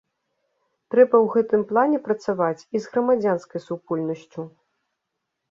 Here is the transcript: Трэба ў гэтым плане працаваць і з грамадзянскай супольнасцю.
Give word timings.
Трэба 0.95 1.13
ў 1.23 1.27
гэтым 1.35 1.61
плане 1.71 1.99
працаваць 2.07 2.65
і 2.65 2.77
з 2.87 2.95
грамадзянскай 2.95 3.65
супольнасцю. 3.67 4.41